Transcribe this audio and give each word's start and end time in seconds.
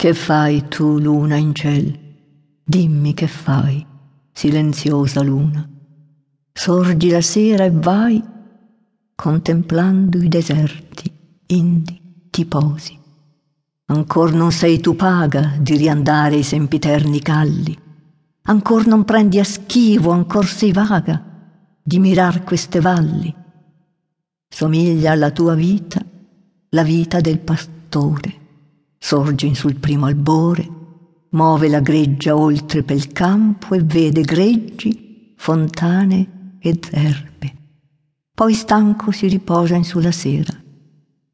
Che 0.00 0.14
fai 0.14 0.66
tu, 0.66 0.98
luna 0.98 1.36
in 1.36 1.54
ciel? 1.54 1.94
Dimmi 2.64 3.12
che 3.12 3.26
fai, 3.26 3.86
silenziosa 4.32 5.20
luna. 5.20 5.68
Sorgi 6.50 7.10
la 7.10 7.20
sera 7.20 7.64
e 7.64 7.70
vai, 7.70 8.24
contemplando 9.14 10.16
i 10.16 10.28
deserti, 10.28 11.12
indi 11.48 12.00
ti 12.30 12.46
posi. 12.46 12.98
Ancor 13.88 14.32
non 14.32 14.52
sei 14.52 14.80
tu 14.80 14.96
paga 14.96 15.56
di 15.60 15.76
riandare 15.76 16.36
i 16.36 16.44
sempiterni 16.44 17.20
calli, 17.20 17.78
ancor 18.44 18.86
non 18.86 19.04
prendi 19.04 19.38
a 19.38 19.44
schivo, 19.44 20.12
ancor 20.12 20.46
sei 20.46 20.72
vaga 20.72 21.22
di 21.82 21.98
mirar 21.98 22.42
queste 22.42 22.80
valli. 22.80 23.34
Somiglia 24.48 25.12
alla 25.12 25.30
tua 25.30 25.54
vita 25.54 26.02
la 26.70 26.82
vita 26.84 27.20
del 27.20 27.38
pastore 27.38 28.39
sorge 29.02 29.54
sul 29.54 29.76
primo 29.76 30.06
albore, 30.06 30.68
muove 31.30 31.68
la 31.68 31.80
greggia 31.80 32.36
oltre 32.36 32.82
pel 32.82 33.10
campo 33.12 33.74
e 33.74 33.82
vede 33.82 34.20
greggi, 34.20 35.34
fontane 35.36 36.58
ed 36.60 36.86
erbe. 36.92 37.54
Poi 38.34 38.52
stanco 38.52 39.10
si 39.10 39.26
riposa 39.26 39.74
in 39.74 39.84
sulla 39.84 40.12
sera, 40.12 40.54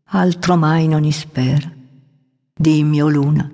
altro 0.05 0.57
mai 0.57 0.87
non 0.87 1.05
ispera. 1.05 1.71
Dimmi, 2.59 3.03
o 3.03 3.09
luna, 3.09 3.51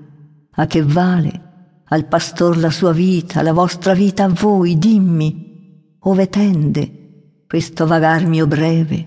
a 0.52 0.66
che 0.66 0.83
vale 0.83 1.41
al 1.86 2.06
pastor 2.06 2.58
la 2.58 2.70
sua 2.70 2.92
vita, 2.92 3.42
la 3.42 3.52
vostra 3.52 3.94
vita 3.94 4.24
a 4.24 4.28
voi, 4.28 4.78
dimmi, 4.78 5.97
ove 5.98 6.28
tende 6.28 7.44
questo 7.47 7.86
vagar 7.86 8.27
mio 8.27 8.47
breve, 8.47 9.06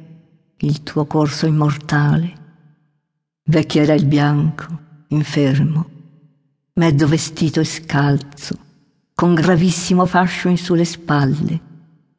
il 0.58 0.84
tuo 0.84 1.06
corso 1.06 1.46
immortale. 1.46 2.44
Vecchierà 3.44 3.94
il 3.94 4.06
bianco, 4.06 4.85
infermo, 5.10 5.86
mezzo 6.74 7.08
vestito 7.08 7.60
e 7.60 7.66
scalzo, 7.66 8.58
con 9.14 9.34
gravissimo 9.34 10.06
fascio 10.06 10.48
in 10.48 10.58
sulle 10.58 10.86
spalle, 10.86 11.60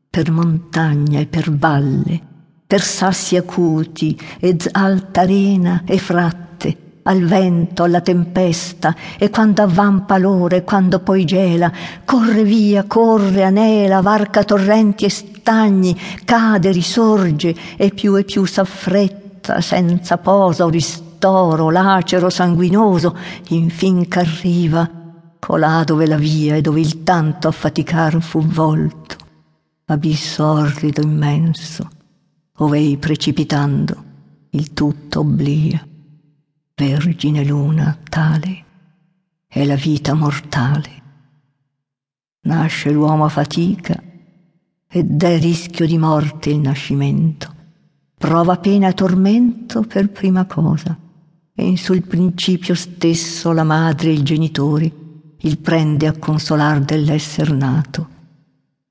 per 0.08 0.30
montagna 0.30 1.20
e 1.20 1.26
per 1.26 1.54
valle, 1.54 2.20
per 2.66 2.80
sassi 2.80 3.36
acuti 3.36 4.18
ed 4.38 4.68
alta 4.72 5.20
arena 5.22 5.82
e 5.84 5.98
fratte, 5.98 6.76
al 7.02 7.22
vento, 7.22 7.82
alla 7.82 8.00
tempesta, 8.00 8.94
e 9.18 9.30
quando 9.30 9.62
avvampa 9.62 10.18
l'ora 10.18 10.56
e 10.56 10.64
quando 10.64 11.00
poi 11.00 11.24
gela, 11.24 11.70
corre 12.04 12.42
via, 12.42 12.84
corre, 12.84 13.44
anela, 13.44 14.00
varca 14.00 14.42
torrenti 14.42 15.04
e 15.04 15.10
stagni, 15.10 15.96
cade, 16.24 16.72
risorge, 16.72 17.54
e 17.76 17.90
più 17.90 18.16
e 18.16 18.24
più 18.24 18.44
s'affretta, 18.44 19.60
senza 19.60 20.18
posa 20.18 20.64
o 20.64 20.68
ristoro, 21.26 21.56
toro, 21.56 21.70
lacero, 21.70 22.30
sanguinoso, 22.30 23.16
infin 23.48 24.06
ch'arriva 24.08 24.90
colà 25.38 25.84
dove 25.84 26.06
la 26.06 26.16
via 26.16 26.56
e 26.56 26.60
dove 26.60 26.80
il 26.80 27.02
tanto 27.02 27.48
affaticar 27.48 28.20
fu 28.20 28.40
volto, 28.40 29.16
abisso 29.86 30.44
orrido 30.44 31.02
immenso, 31.02 31.88
ov'ei 32.58 32.96
precipitando 32.96 34.04
il 34.50 34.72
tutto 34.72 35.20
obblia. 35.20 35.84
Vergine 36.78 37.42
luna 37.42 37.96
tale 38.08 38.64
è 39.46 39.64
la 39.64 39.76
vita 39.76 40.12
mortale. 40.14 41.04
Nasce 42.42 42.90
l'uomo 42.90 43.24
a 43.24 43.28
fatica 43.28 44.00
ed 44.88 45.22
è 45.22 45.38
rischio 45.38 45.86
di 45.86 45.96
morte 45.96 46.50
il 46.50 46.58
nascimento. 46.58 47.54
Prova 48.14 48.56
pena 48.58 48.88
e 48.88 48.94
tormento 48.94 49.82
per 49.82 50.10
prima 50.10 50.44
cosa 50.44 51.04
e 51.58 51.66
in 51.66 51.78
sul 51.78 52.02
principio 52.02 52.74
stesso 52.74 53.50
la 53.50 53.64
madre 53.64 54.10
e 54.10 54.12
il 54.12 54.22
genitore 54.22 54.92
il 55.40 55.58
prende 55.58 56.06
a 56.06 56.12
consolar 56.12 56.80
dell'esser 56.80 57.50
nato. 57.52 58.08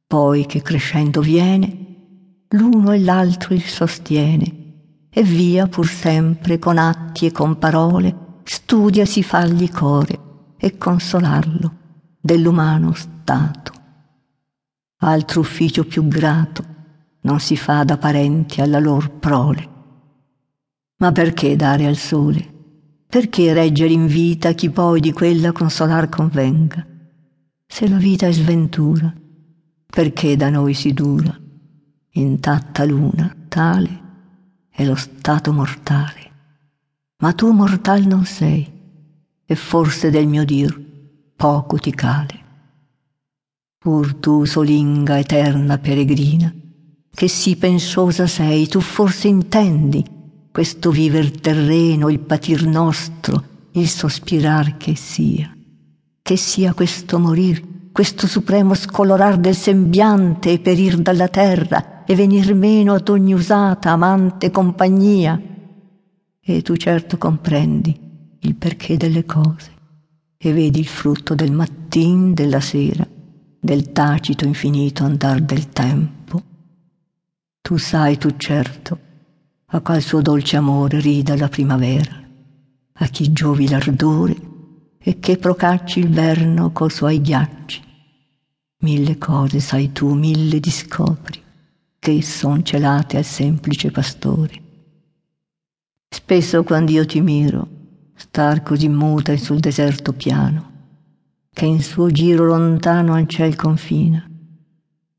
Poi 0.08 0.47
che 0.47 0.61
crescendo 0.61 1.21
viene, 1.21 2.45
l'uno 2.49 2.92
e 2.92 2.99
l'altro 2.99 3.53
il 3.53 3.64
sostiene, 3.64 4.64
e 5.09 5.23
via 5.23 5.67
pur 5.67 5.87
sempre 5.87 6.58
con 6.58 6.77
atti 6.77 7.27
e 7.27 7.31
con 7.31 7.58
parole 7.59 8.39
studia 8.43 9.05
si 9.05 9.21
fagli 9.21 9.70
core 9.70 10.20
e 10.58 10.77
consolarlo 10.77 11.73
dell'umano 12.20 12.93
stato. 12.93 13.73
Altro 14.99 15.42
ufficio 15.42 15.86
più 15.86 16.08
grato 16.08 16.73
non 17.21 17.39
si 17.39 17.58
fa 17.58 17.83
da 17.83 17.97
parenti 17.97 18.61
alla 18.61 18.80
lor 18.80 19.11
prole. 19.11 19.70
Ma 20.97 21.11
perché 21.11 21.55
dare 21.55 21.86
al 21.86 21.97
sole 21.97 22.53
perché 23.08 23.54
reggere 23.54 23.93
in 23.93 24.08
vita 24.08 24.54
chi 24.54 24.70
poi 24.70 24.99
di 24.99 25.11
quella 25.11 25.52
consolar 25.52 26.10
convenga? 26.10 26.86
Se 27.66 27.88
la 27.88 27.98
vita 27.98 28.27
è 28.27 28.32
sventura, 28.32 29.14
perché 29.86 30.36
da 30.36 30.49
noi 30.49 30.73
si 30.73 30.93
dura? 30.93 31.38
Intatta 32.11 32.86
luna, 32.86 33.36
tale 33.48 34.04
è 34.70 34.83
lo 34.83 34.95
stato 34.95 35.54
mortale. 35.54 36.32
Ma 37.20 37.32
tu 37.32 37.52
mortal 37.52 38.05
non 38.05 38.26
sei, 38.26 38.70
e 39.45 39.55
forse 39.55 40.10
del 40.10 40.27
mio 40.27 40.44
dir 40.44 40.83
poco 41.36 41.77
ti 41.77 41.92
cale. 41.92 42.44
Pur 43.77 44.15
tu 44.15 44.44
solinga 44.44 45.17
eterna 45.17 45.77
peregrina, 45.77 46.54
che 47.10 47.27
sì 47.30 47.55
pensosa 47.55 48.27
sei, 48.27 48.67
tu 48.67 48.82
forse 48.82 49.30
intendi 49.30 50.14
questo 50.55 50.89
viver 50.89 51.32
terreno, 51.42 52.08
il 52.08 52.20
patir 52.20 52.66
nostro, 52.66 53.43
il 53.71 53.89
sospirar 53.89 54.77
che 54.77 54.95
sia. 54.95 55.54
Che 56.21 56.38
sia 56.38 56.73
questo 56.73 57.20
morir, 57.20 57.92
questo 57.92 58.26
supremo 58.26 58.73
scolorar 58.73 59.36
del 59.36 59.54
sembiante 59.54 60.54
e 60.54 60.60
perir 60.60 60.99
dalla 60.99 61.27
terra 61.27 62.05
e 62.05 62.15
venir 62.15 62.54
meno 62.54 62.94
ad 62.94 63.10
ogni 63.10 63.33
usata, 63.33 63.92
amante 63.92 64.49
compagnia. 64.49 65.38
E 66.39 66.61
tu 66.61 66.77
certo 66.77 67.17
comprendi 67.17 68.38
il 68.39 68.55
perché 68.55 68.95
delle 68.95 69.26
cose 69.26 69.71
e 70.38 70.54
vedi 70.54 70.80
il 70.80 70.88
frutto 70.88 71.36
del 71.36 71.52
mattin, 71.52 72.33
della 72.33 72.61
sera, 72.61 73.05
del 73.60 73.92
tacito 73.92 74.45
infinito 74.45 75.04
andar 75.04 75.42
del 75.42 75.67
tempo. 75.67 76.42
Tu 77.60 77.76
sai, 77.76 78.17
tu 78.17 78.36
certo, 78.38 79.05
a 79.75 79.81
qual 79.81 80.02
suo 80.02 80.21
dolce 80.21 80.55
amore 80.55 81.02
rida 81.02 81.36
la 81.36 81.49
primavera, 81.49 82.23
a 82.93 83.08
chi 83.08 83.33
giovi 83.33 83.67
l'ardore 83.67 84.36
e 84.97 85.19
che 85.19 85.36
procacci 85.36 85.99
il 85.99 86.09
verno 86.09 86.71
col 86.71 86.93
suoi 86.93 87.19
ghiacci. 87.19 87.81
Mille 88.80 89.17
cose 89.17 89.59
sai 89.59 89.91
tu, 89.91 90.14
mille 90.14 90.61
discopri, 90.61 91.41
che 91.99 92.21
son 92.21 92.64
celate 92.64 93.17
al 93.17 93.25
semplice 93.25 93.91
pastore. 93.91 94.61
Spesso 96.08 96.64
quando 96.64 96.91
io 96.91 97.05
ti 97.05 97.19
miro, 97.19 97.67
star 98.15 98.64
così 98.64 98.87
muta 98.87 99.35
sul 99.35 99.59
deserto 99.59 100.14
piano, 100.14 100.71
che 101.52 101.65
in 101.65 101.81
suo 101.81 102.09
giro 102.11 102.45
lontano 102.45 103.14
al 103.14 103.27
ciel 103.27 103.58
confina, 103.58 104.25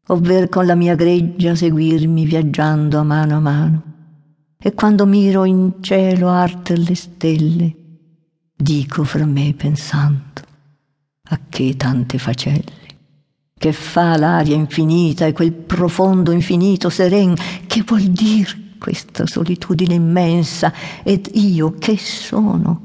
ovver 0.07 0.49
con 0.49 0.65
la 0.65 0.75
mia 0.75 0.95
greggia 0.95 1.55
seguirmi 1.55 2.25
viaggiando 2.25 2.99
a 2.99 3.03
mano 3.03 3.37
a 3.37 3.41
mano, 3.41 3.95
e 4.59 4.75
quando 4.75 5.07
miro 5.07 5.45
in 5.45 5.75
cielo 5.81 6.29
arte 6.29 6.77
le 6.77 6.95
stelle, 6.95 7.77
dico 8.57 9.05
fra 9.05 9.27
me 9.27 9.55
pensando, 9.55 10.41
a 11.29 11.41
che 11.49 11.77
tante 11.77 12.19
facelle, 12.19 12.85
che 13.59 13.73
fa 13.73 14.17
l'aria 14.17 14.55
infinita 14.55 15.27
e 15.27 15.33
quel 15.33 15.53
profondo 15.53 16.31
infinito 16.31 16.89
seren, 16.89 17.35
che 17.67 17.83
vuol 17.87 18.03
dir 18.03 18.77
questa 18.79 19.27
solitudine 19.27 19.95
immensa, 19.95 20.73
ed 21.03 21.31
io 21.35 21.75
che 21.79 21.97
sono? 21.99 22.85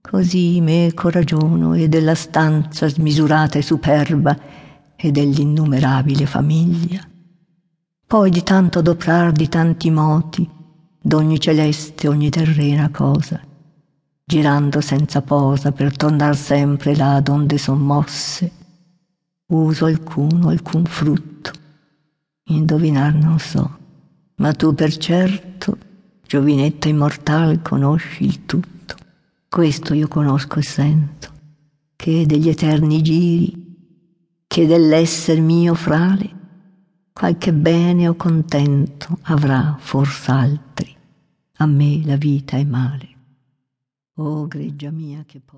Così 0.00 0.60
meco 0.60 1.10
ragiono 1.10 1.74
e 1.74 1.88
della 1.88 2.14
stanza 2.14 2.86
smisurata 2.88 3.58
e 3.58 3.62
superba 3.62 4.38
e 4.94 5.10
dell'innumerabile 5.10 6.26
famiglia. 6.26 7.00
Poi 8.06 8.30
di 8.30 8.42
tanto 8.44 8.78
adoprar 8.78 9.32
di 9.32 9.48
tanti 9.48 9.90
moti, 9.90 10.48
d'ogni 11.06 11.38
celeste, 11.38 12.08
ogni 12.08 12.30
terrena 12.30 12.90
cosa, 12.90 13.40
girando 14.24 14.80
senza 14.80 15.22
posa 15.22 15.70
per 15.70 15.96
tornar 15.96 16.34
sempre 16.36 16.96
là 16.96 17.20
donde 17.20 17.58
son 17.58 17.78
mosse, 17.78 18.50
uso 19.46 19.84
alcuno, 19.84 20.48
alcun 20.48 20.84
frutto, 20.84 21.52
indovinar 22.46 23.14
non 23.14 23.38
so, 23.38 23.78
ma 24.38 24.52
tu 24.52 24.74
per 24.74 24.96
certo, 24.96 25.78
giovinetta 26.26 26.88
immortal, 26.88 27.62
conosci 27.62 28.24
il 28.24 28.44
tutto. 28.44 28.96
Questo 29.48 29.94
io 29.94 30.08
conosco 30.08 30.58
e 30.58 30.64
sento, 30.64 31.30
che 31.94 32.26
degli 32.26 32.48
eterni 32.48 33.00
giri, 33.00 33.76
che 34.44 34.66
dell'esser 34.66 35.40
mio 35.40 35.74
frale, 35.74 36.34
qualche 37.12 37.52
bene 37.52 38.08
o 38.08 38.16
contento 38.16 39.18
avrà 39.22 39.76
fors'altri 39.78 40.94
a 41.58 41.66
me 41.66 42.02
la 42.04 42.16
vita 42.16 42.56
è 42.58 42.64
male. 42.64 43.14
Oh, 44.16 44.46
greggia 44.46 44.90
mia, 44.90 45.24
che 45.24 45.40
po- 45.40 45.54